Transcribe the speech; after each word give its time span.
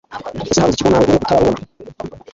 Ese 0.47 0.59
habuze 0.61 0.75
iki 0.75 0.83
ngo 0.85 0.89
nawe 0.91 1.05
ube 1.07 1.17
utararubona 1.21 1.59